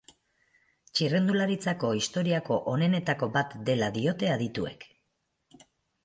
[0.99, 4.87] Txirrindularitzako historiako onenetako bat dela diote adituek.